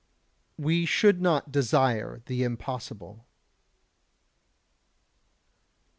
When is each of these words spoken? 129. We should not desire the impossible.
129. 0.55 0.81
We 0.81 0.85
should 0.87 1.21
not 1.21 1.51
desire 1.51 2.23
the 2.25 2.41
impossible. 2.41 3.27